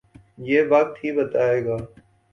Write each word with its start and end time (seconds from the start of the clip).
یہ 0.47 0.61
وقت 0.69 1.03
ہی 1.03 1.11
بتائے 1.11 1.65
گا۔ 1.65 1.77